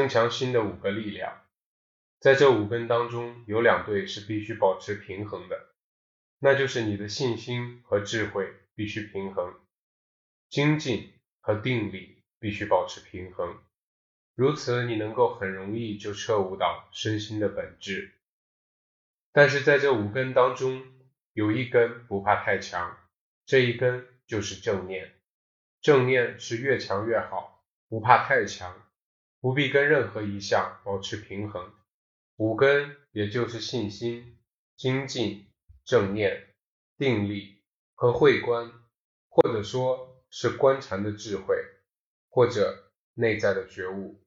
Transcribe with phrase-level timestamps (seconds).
[0.00, 1.42] 增强心的五个力量。
[2.20, 5.74] 在这五根当中，有两对是必须保持平衡的，
[6.38, 9.54] 那就是你的信心和智慧必须平衡，
[10.48, 13.58] 精进和定力必须保持平衡。
[14.34, 18.14] 如此，你能够很容易就彻悟到身心的本质。
[19.32, 20.82] 但是在这五根当中，
[21.34, 22.96] 有一根不怕太强，
[23.44, 25.12] 这一根就是正念。
[25.82, 28.82] 正念是越强越好，不怕太强，
[29.40, 31.72] 不必跟任何一项保持平衡。
[32.36, 34.38] 五根也就是信心、
[34.76, 35.46] 精进、
[35.84, 36.54] 正念、
[36.96, 37.62] 定力
[37.94, 38.70] 和慧观，
[39.28, 41.56] 或者说是观禅的智慧，
[42.28, 44.22] 或者内在的觉悟。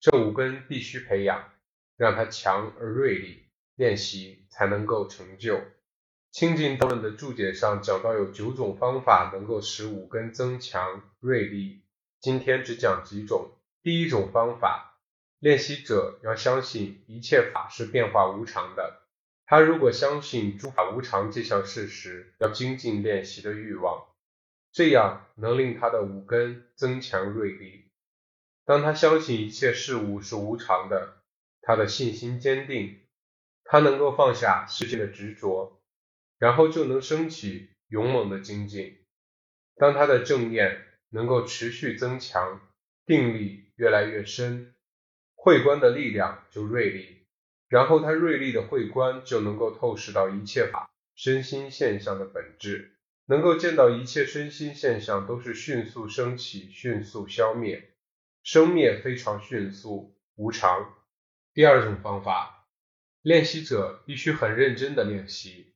[0.00, 1.52] 这五根必须培养，
[1.96, 3.42] 让它强而锐利。
[3.76, 5.60] 练习才能够成就。
[6.30, 11.82] 清净道论的注解上讲到有九种方法能够使五根增强锐利，
[12.20, 13.50] 今天只讲几种。
[13.84, 14.98] 第一种方法，
[15.40, 19.02] 练习者要相信一切法是变化无常的。
[19.44, 24.06] 他如果相信诸法无常这项事实，要精进练习的欲望，
[24.72, 27.90] 这样能令他的五根增强锐利。
[28.64, 31.18] 当他相信一切事物是无常的，
[31.60, 33.00] 他的信心坚定。
[33.64, 35.82] 他能够放下世界的执着，
[36.38, 38.98] 然后就能升起勇猛的精进。
[39.76, 42.60] 当他的正念能够持续增强，
[43.06, 44.74] 定力越来越深，
[45.34, 47.26] 慧观的力量就锐利，
[47.68, 52.96] 然后他锐利的慧观就能够透视到一切法身心现象的本质，
[53.26, 57.90] 能够见到一切身心现象都是迅速升起、迅速消灭，
[58.42, 60.94] 生灭非常迅速无常。
[61.52, 62.60] 第二种方法。
[63.22, 65.72] 练习者必须很认真的练习，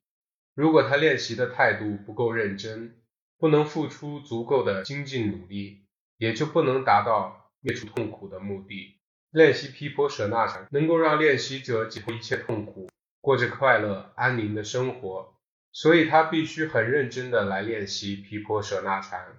[0.54, 3.00] 如果他练习的态度不够认真，
[3.38, 5.87] 不能付出足够的精进努力，
[6.18, 9.00] 也就不能达到灭除痛苦的目的。
[9.30, 12.90] 练习毗婆舍那禅，能够让练习者解脱一切痛苦，
[13.22, 15.34] 过着快乐安宁的生活，
[15.72, 19.38] 所以他必须很认真的来练习毗婆舍那禅，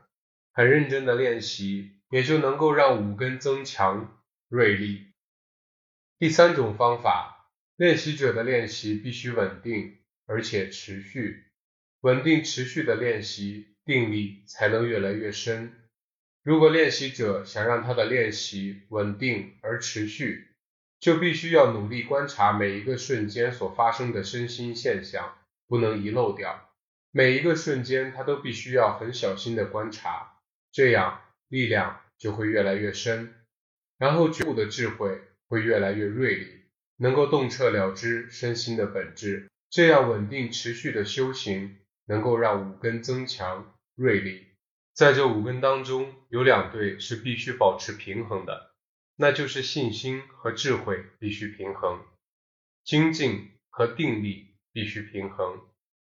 [0.54, 5.14] 很认真的练习，也就能够让五根增强锐利。
[6.18, 7.36] 第三种方法。
[7.80, 11.46] 练习者的练习必须稳定而且持续，
[12.02, 15.79] 稳定持续的练习，定力才能越来越深。
[16.50, 20.48] 如果练习者想让他的练习稳定而持续，
[21.00, 25.38] 就必须要努力观察每一个瞬间所发生的身心现象，
[25.68, 26.72] 不能遗漏掉。
[27.12, 30.40] 每一个瞬间，他都必须要很小心的观察，
[30.72, 33.32] 这样力量就会越来越深，
[34.00, 36.48] 然后觉悟的智慧会越来越锐利。
[36.98, 41.78] 能够洞彻了知身心的本质，这样稳定持续的修行，
[42.08, 44.48] 能够让五根增强锐利。
[45.00, 48.72] 在这五根当中，有两对是必须保持平衡的，
[49.16, 52.02] 那就是信心和智慧必须平衡，
[52.84, 55.62] 精进和定力必须平衡。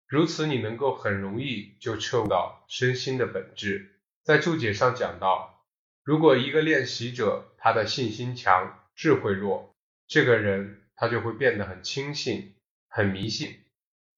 [0.08, 4.00] 如此，你能够很容易就彻悟到身心的本质。
[4.22, 5.66] 在注解上讲到，
[6.04, 9.74] 如果一个练习者他的信心强，智慧弱，
[10.08, 10.82] 这个人。
[10.96, 12.54] 他就会变得很轻信、
[12.88, 13.58] 很迷信，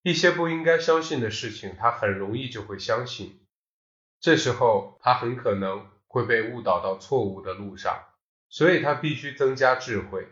[0.02, 3.40] 一些不应该相信的事情，他很容易就会相信。
[4.20, 8.04] 这时候，他很可能会被误导到错误的路上，
[8.48, 10.28] 所以他必须增加智慧，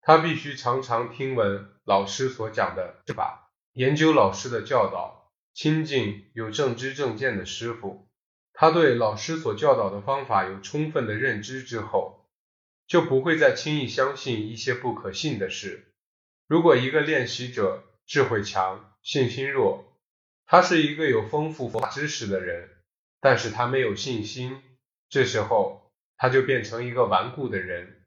[0.00, 3.50] 他必须常常听闻老师所讲的是吧？
[3.72, 8.08] 研究老师的教导，亲近有正知正见的师傅，
[8.52, 12.22] 他对老师所教导的方法有充分的认知之后。
[12.88, 15.92] 就不会再轻易相信一些不可信的事。
[16.46, 19.98] 如果一个练习者智慧强、信心弱，
[20.46, 22.70] 他是一个有丰富佛法知识的人，
[23.26, 24.62] 但是他没有信心，
[25.08, 28.04] 这时候他就变成一个顽固的人。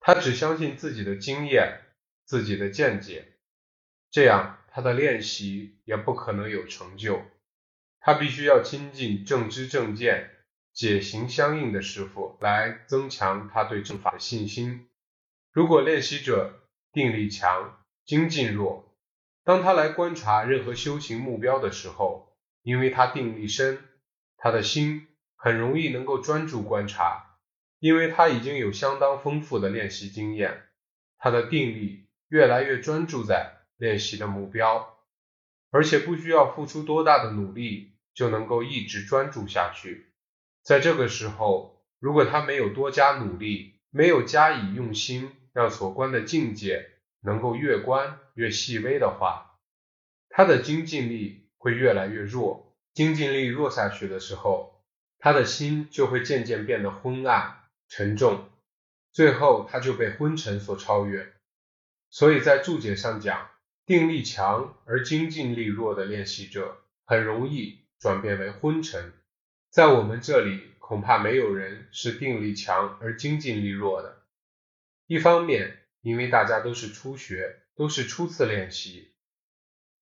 [0.00, 1.82] 他只相信自己的经验、
[2.24, 3.34] 自己的见解，
[4.10, 7.20] 这样他的练习也不可能有成就。
[8.00, 10.30] 他必须要亲近正知正见。
[10.72, 14.88] 解行相应的师傅来增强他对正法的信心。
[15.52, 16.62] 如果练习者
[16.92, 18.90] 定力强、精进弱，
[19.44, 23.84] 当他来观察任何修行目标的时候，因为他定力深，
[24.42, 25.06] 他的心
[25.36, 27.36] 很容易能够专注观察，
[27.78, 30.62] 因为他已经有相当丰富的练习经验，
[31.18, 34.96] 他的定力越来越专注在练习的目标，
[35.70, 40.06] 而且不需要付出多大的努力就能够一直专注下去。
[40.62, 46.88] 在这个时候，如果他没有多加努力，没有加以用心，让所观的境界
[47.20, 49.58] 能够越观越细微的话，
[50.30, 52.69] 他的精进力会越来越弱。
[53.00, 54.78] 精进力弱下去的时候，
[55.18, 58.50] 他的心就会渐渐变得昏暗沉重。
[59.10, 61.32] 最后他就被昏沉所超越。
[62.10, 63.48] 所以在注解上讲，
[63.86, 66.76] 定力强而精进力弱的练习者，
[67.06, 69.14] 很容易转变为昏沉。
[69.70, 74.20] 在我们这里，恐怕没有人是定力强而精进力弱的。
[75.06, 79.14] 一方面，因为大家都是初学，都是初次练习，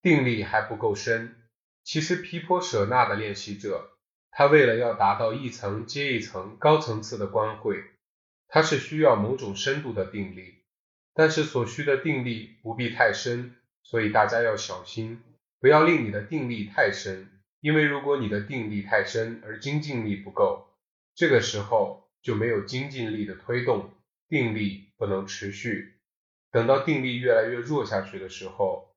[0.02, 1.36] 定力还不够深。
[1.88, 3.92] 其实毗婆舍那的练习者，
[4.30, 7.82] 他为了要达到一层接一层高层次的观会，
[8.46, 10.56] 他是需要某种深度的定力，
[11.14, 15.22] 但是所需的定力不必太深，所以大家要小心，
[15.60, 17.26] 不要令你的定力太深，
[17.62, 20.68] 因为如果你的定力太深而精进力不够，
[21.14, 23.90] 这个时候就没有精进力的推动，
[24.28, 25.94] 定力不能持续，
[26.50, 28.94] 等到定力越来越弱下去的时候，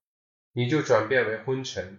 [0.52, 1.98] 你就转变为昏沉。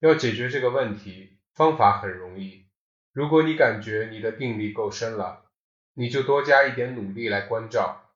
[0.00, 2.66] 要解决这个问题，方法很容易。
[3.12, 5.46] 如果你感觉你的定力够深了，
[5.94, 8.10] 你就多加一点努力来关照，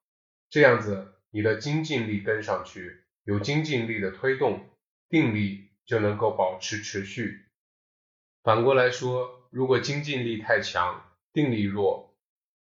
[0.50, 4.68] 这样子你的精进力跟上去，有精进力的推动，
[5.08, 7.46] 定力就能够保持持续。
[8.42, 11.02] 反过来说，如果精进力太强，
[11.32, 12.14] 定力弱，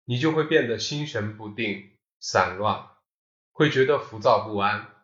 [0.04, 1.90] 你就会变得心神不定、
[2.20, 2.86] 散乱，
[3.52, 4.95] 会觉得浮躁不安。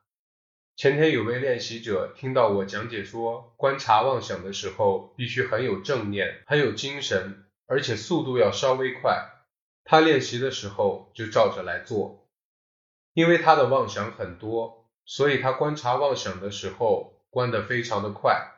[0.74, 9.28] 前天有位练习者听到我讲解说，观察妄想的时候必须很有正念，很有精神，而且速度要稍微快。
[9.84, 12.26] 他练习的时候就照着来做，
[13.12, 18.52] 因为他的妄想很多，所以他观察妄想的时候观得非常的快，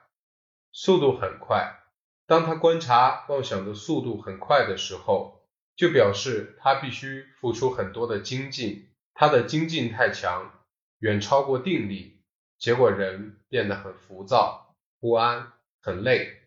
[0.72, 1.80] 速度很快。
[2.26, 5.42] 当他观察妄想的速度很快的时候，
[5.76, 10.53] 就表示他必须付出很多的精进，他的精进太强。
[11.04, 12.18] 远超过定力，
[12.56, 15.52] 结果人变得很浮躁、不安、
[15.82, 16.40] 很累，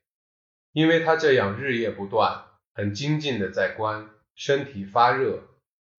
[0.72, 2.44] 因为他这样日夜不断、
[2.74, 5.44] 很精进的在观，身体发热，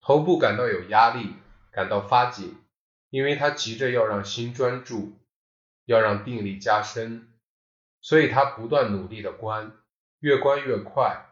[0.01, 1.35] 头部感到有压力，
[1.71, 2.57] 感到发紧，
[3.11, 5.17] 因为他急着要让心专注，
[5.85, 7.29] 要让定力加深，
[8.01, 9.71] 所以他不断努力的观，
[10.19, 11.27] 越观越快，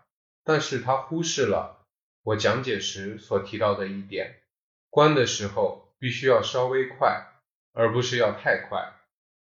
[0.45, 1.85] 但是他忽视了
[2.23, 4.43] 我讲解时所提到的一点，
[4.91, 5.86] 观的时候。
[5.99, 7.27] 必须要稍微快，
[7.73, 8.93] 而不是要太快。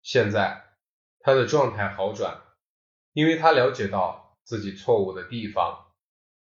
[0.01, 0.63] 现在
[1.19, 2.41] 他的状态好转，
[3.13, 5.85] 因为他了解到自己错误的地方。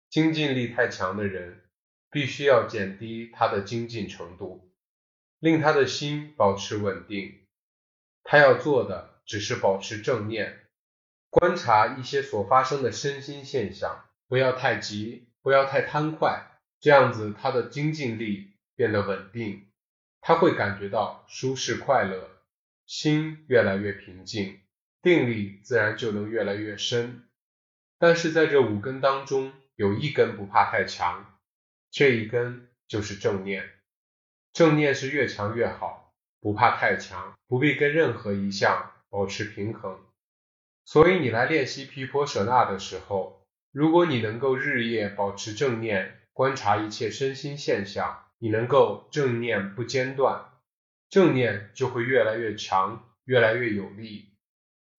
[0.08, 1.68] 精进力太强的人，
[2.10, 4.72] 必须要减低他的精进程度，
[5.38, 7.46] 令他的心保持稳定。
[8.24, 10.66] 他要做的只是保持正念，
[11.28, 19.67] 观察一些所发生的身心现象，不要太急，不要太贪快，这样子他的精进力变得稳定。
[20.20, 22.28] 他会感觉到舒适快乐，
[22.86, 24.60] 心越来越平静，
[25.02, 27.24] 定力自然就能越来越深。
[27.98, 31.38] 但是在这五根当中，有一根不怕太强，
[31.90, 33.70] 这一根就是正念。
[34.52, 39.98] 正念是越强越好，不怕太强，不必跟任何一项保持平衡。
[40.84, 48.27] 所以你来练习毗婆舍那的时候，如果你能够日夜保持正念，观察一切身心现象。
[48.38, 50.52] 你能够正念不间断，
[51.10, 54.36] 正念就会越来越强，越来越有力。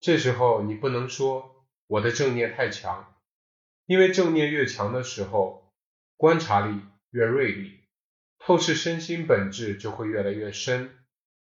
[0.01, 3.15] 这时候你不能说我的正念太强，
[3.86, 5.74] 因为正念越强的时候，
[6.18, 6.81] 观察力
[7.12, 7.80] 越锐利，
[8.39, 10.98] 透视身心本质就会越来越深，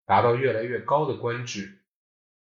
[0.05, 1.79] 达到越来越高的观智。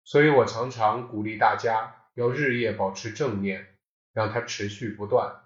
[0.04, 3.78] 所以我常常鼓励大家要日夜保持正念，
[4.12, 5.42] 让它持续不断，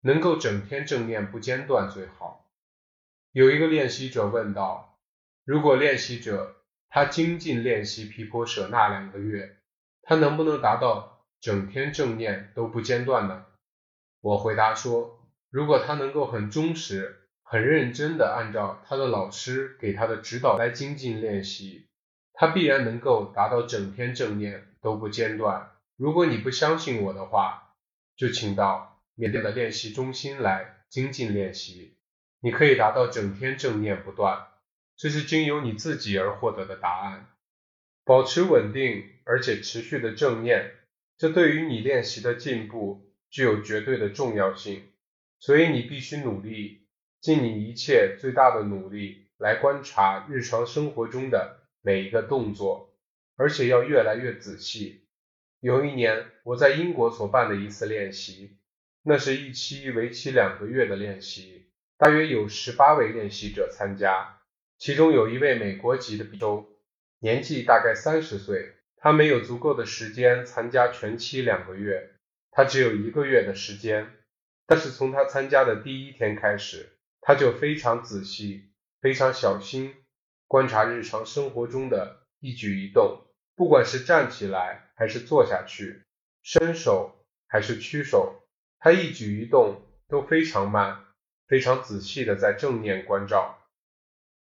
[0.00, 2.41] 能够整天正念不间断最好。
[3.32, 4.98] 有一个练习者问道
[5.46, 6.54] ：“如果练习者
[6.90, 9.56] 他精进练习毗婆舍那两个月，
[10.02, 13.46] 他能不能达到整天正念都不间断呢？”
[14.20, 21.88] 我回答说：“如果他能够很忠实、很认真的按照他的老师给他的指导来精进练习，
[22.34, 25.70] 他必然能够达到整天正念都不间断。
[25.96, 27.72] 如果你不相信我的话，
[28.14, 31.96] 就请到缅甸的练习中心来精进练习。”
[32.44, 34.48] 你可以达到整天正念不断，
[34.96, 37.28] 这是经由你自己而获得的答案。
[38.04, 40.72] 保持稳定而且持续的正念，
[41.16, 44.82] 这对于你练习的进步具有绝对的重要性。
[45.38, 46.88] 所以你必须努力，
[47.20, 52.92] 尽你一切最大的努力来观察日常生活中的每一个动作，
[53.36, 55.06] 而且要越来越仔细。
[55.60, 58.58] 有一年我在英国所办的一次练习，
[59.04, 61.61] 那是一期为期两个月的练习。
[62.02, 64.40] 大约有十八位练习者参加，
[64.76, 66.66] 其中有一位美国籍的比丘，
[67.20, 68.74] 年纪大概三十岁。
[68.96, 72.10] 他没有足够的时间参加全期两个月，
[72.50, 74.08] 他只有一个月的时间。
[74.66, 79.94] 但是从他参加的第一天开始，他就非常仔细、非常小心
[80.48, 83.20] 观察日常生活中的一举一动，
[83.54, 86.02] 不管是站起来还是坐下去，
[86.42, 88.42] 伸手还是屈手，
[88.80, 91.04] 他一举一动都非常慢、
[91.52, 93.58] 非常仔细的在正念关照，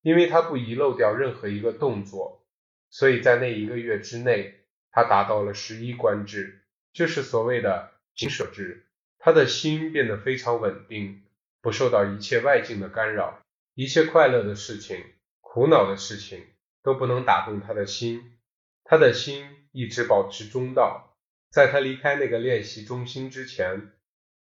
[0.04, 2.46] 因为他不遗漏掉任何一个动作，
[2.92, 4.60] 所以在那一个月之内，
[4.92, 6.62] 他达到了十一观智，
[6.94, 8.86] 就是所谓的行舍智。
[9.18, 11.24] 他的心变得非常稳定，
[11.62, 13.42] 不受到一切外境的干扰，
[13.74, 15.04] 一切快乐的事情、
[15.42, 16.46] 苦恼的事情
[16.84, 18.38] 都不能打动他的心。
[18.84, 21.18] 他的心一直保持中道。
[21.50, 23.94] 在他离开那个练习中心之前，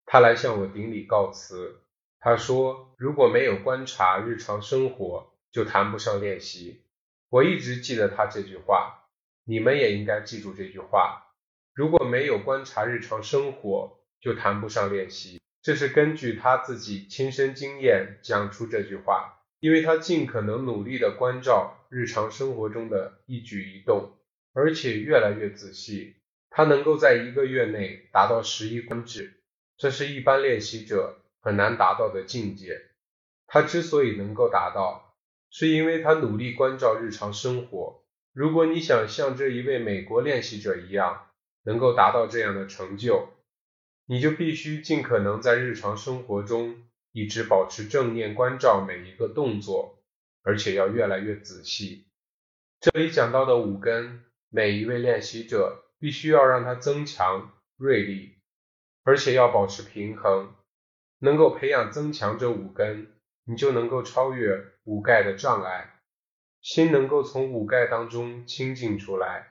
[0.06, 1.80] 他来向我顶礼告辞。
[2.20, 6.82] 他说：“如果没有观察日常生活，就谈不上练习。”
[7.30, 9.04] 我一直记得他这句话，
[9.44, 11.26] 你们也应该记住这句话。
[11.74, 24.16] 如果没有观察日常生活，就谈不上练习，这是根据他自己亲身经验讲出这句话，因为他尽可能努力的关照日常生活中的一举一动，
[24.54, 26.16] 而且越来越仔细。
[26.50, 29.40] 他能够在一个月内达到十一观智，
[29.76, 32.78] 这是一般练习者很难达到的境界。
[33.46, 35.16] 他之所以能够达到，
[35.48, 38.04] 是因为他努力关照日常生活。
[38.34, 41.30] 如果你想像这一位美国练习者一样，
[41.62, 43.30] 能够达到这样的成就，
[44.04, 50.02] 你就必须尽可能在日常生活中一直保持正念关照每一个动作，
[50.42, 52.08] 而且要越来越仔细。
[52.78, 58.36] 这里讲到的五根，每一位练习者必须要让它增强锐利，
[59.02, 60.54] 而且要保持平衡。
[61.18, 63.12] 能够培养增强这五根，
[63.44, 66.00] 你就能够超越五盖的障碍，
[66.60, 69.48] 心能够从五盖当中清净出来。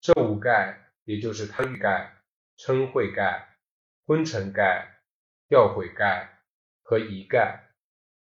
[0.00, 2.22] 这五盖，也就是贪欲盖、
[2.58, 3.48] 嗔恚盖。
[4.08, 5.00] 昏沉盖、
[5.48, 6.38] 掉毁盖
[6.84, 7.72] 和疑盖。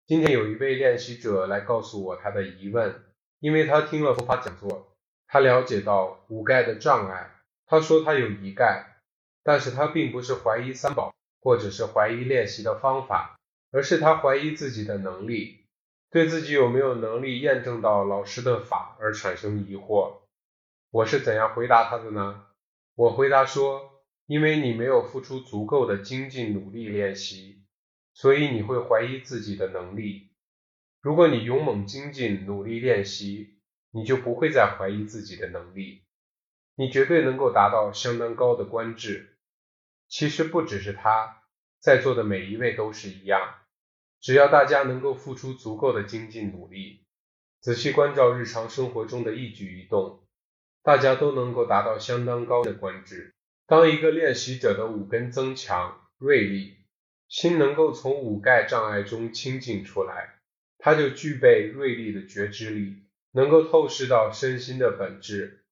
[0.05, 3.03] 今天有一位练习者来告诉我他的疑问，
[3.39, 7.31] 因为他听了佛法讲座，他了解到五盖的障碍。
[7.65, 9.01] 他说他有疑盖，
[9.41, 13.37] 但是他并不是怀疑三宝，或者是怀疑练习的方法，
[13.71, 15.65] 而是他怀疑自己的能力，
[16.09, 20.21] 对自己有没有能力验证到老师的法而产生疑惑。
[20.91, 22.45] 我是怎样回答他的呢？
[22.95, 23.89] 我回答说。
[24.27, 27.65] 因为你没有付出足够的精进努力练习，
[28.13, 30.31] 所以你会怀疑自己的能力。
[31.01, 33.59] 如果你勇猛精进努力练习，
[33.91, 36.03] 你就不会再怀疑自己的能力，
[36.75, 39.30] 你绝对能够达到相当高的官智。
[40.11, 41.41] 其实不只是他，
[41.79, 43.55] 在座的每一位都是一样。
[44.19, 47.05] 只要大家能够付出足够的精进努力，
[47.61, 50.27] 仔细关照日常生活中的一举一动，
[50.83, 53.33] 大家都能够达到相当高的官职。
[53.65, 56.75] 当一个练习者的五根增强锐利，
[57.29, 60.41] 心能够从五盖障碍中清净出来，
[60.77, 65.63] 他就具备锐利的觉知力，能够透视到身心的本质。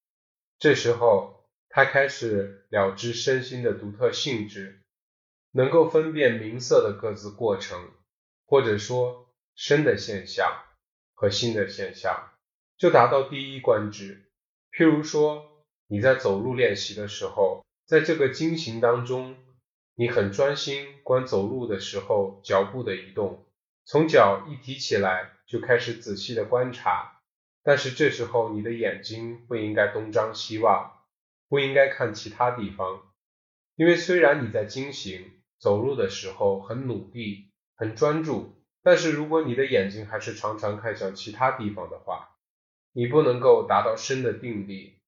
[0.57, 1.38] 这时候，
[1.69, 4.81] 他开始了知身心的独特性质，
[5.51, 7.91] 能够分辨明色的各自过程，
[8.45, 10.51] 或者说身的现象
[11.13, 12.31] 和心的现象，
[12.77, 14.29] 就达到第一观智。
[14.71, 17.63] 譬如说，你在走路练习的时候。
[17.89, 19.35] 在这个经行当中，
[19.95, 23.47] 你很专心观走路的时候脚步的移动，
[23.83, 27.19] 从脚一提起来就开始仔细的观察。
[27.63, 30.98] 但是这时候你的眼睛不应该东张西望，
[31.49, 33.01] 不应该看其他地方，
[33.75, 42.37] 因为虽然你在惊行走路的时候很努力、很专注，但是如果你的眼睛还是常常看向其他地方的话，
[42.93, 44.99] 你不能够达到深的定力，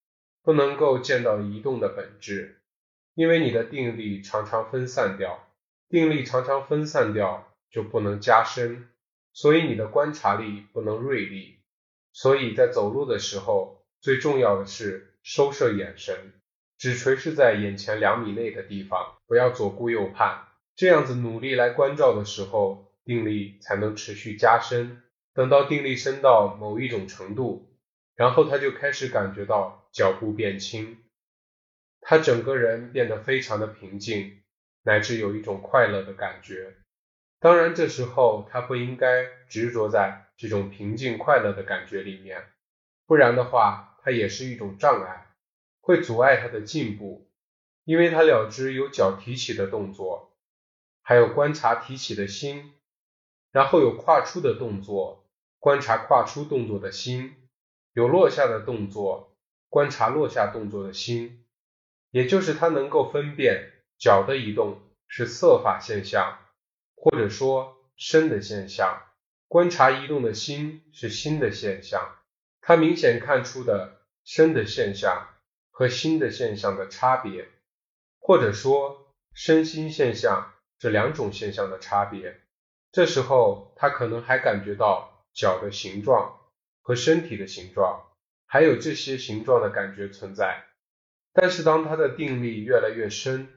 [0.43, 2.57] 不能够见到移动的本质。
[3.13, 5.47] 因为你的定力常常分散掉，
[5.89, 8.87] 定力常常分散掉就不能加深，
[9.33, 11.59] 所以你的观察力不能锐利。
[12.13, 16.33] 所以在走路的时候，最重要的是收摄眼神，
[16.77, 20.47] 只垂视在眼前两米内的地方，不要左顾右盼。
[20.75, 25.03] 这样子努力来关照的时候，定力才能持续加深。
[25.33, 27.73] 等到定力深到某一种程度，
[28.15, 30.97] 然后他就开始感觉到脚步变轻。
[32.01, 34.41] 他整个人变得非常的平静，
[34.83, 36.75] 乃至有一种快乐的感觉。
[37.39, 42.43] 当然，这时候他不应该执着在这种平静快乐的感觉里面，
[43.05, 45.27] 不然的话，它也是一种障碍，
[45.79, 47.27] 会阻碍它的进步。
[47.83, 50.37] 因为它了知有脚提起的动作，
[51.01, 52.73] 还有观察提起的心，
[53.51, 55.27] 然后有跨出的动作，
[55.57, 57.35] 观察跨出动作的心，
[57.93, 59.35] 有落下的动作，
[59.67, 61.43] 观察落下动作的心。
[62.11, 66.37] 也就是它能够分辨脚的移动是色法现象，
[66.95, 69.01] 或者说身的现象，
[69.47, 72.15] 观察移动的心是心的现象。
[72.61, 75.27] 他明显看出的身的现象
[75.71, 77.47] 和心的现象的差别，
[78.19, 82.39] 或者说身心现象这两种现象的差别。
[82.91, 86.39] 这时候他可能还感觉到脚的形状
[86.81, 88.03] 和身体的形状，
[88.45, 90.65] 还有这些形状的感觉存在。
[91.33, 93.47] 但是当他的定力越来越深，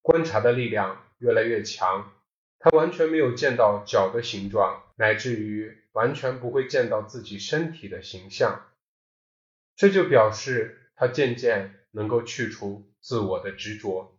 [0.00, 2.12] 观察的力量越来越强，
[2.60, 8.66] 他完全没有见到脚的形状，乃至于完全不会见到自己身体的形象。
[9.76, 14.15] 这就表示他渐渐能够去除自我的执着。